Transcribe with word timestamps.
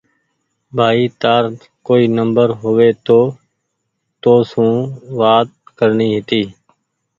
ڀآئي 0.77 1.05
تآر 1.21 1.43
ڪوئي 1.87 2.05
نمبر 2.17 2.47
هووي 2.61 2.91
تو 3.05 3.19
تونٚ 4.21 4.43
سون 4.51 4.73
وآت 5.19 5.47
ڪرڻي 5.77 6.07
هيتي 6.15 6.43